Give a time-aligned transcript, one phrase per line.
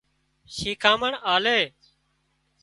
[0.55, 1.59] شيکامڻ آلي